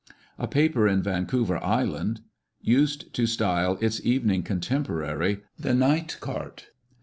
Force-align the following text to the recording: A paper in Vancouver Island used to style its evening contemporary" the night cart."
A 0.39 0.47
paper 0.47 0.87
in 0.87 1.03
Vancouver 1.03 1.63
Island 1.63 2.21
used 2.59 3.13
to 3.13 3.27
style 3.27 3.77
its 3.81 4.03
evening 4.03 4.41
contemporary" 4.41 5.41
the 5.59 5.75
night 5.75 6.17
cart." 6.19 6.69